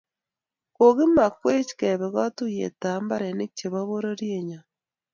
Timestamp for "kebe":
1.79-2.07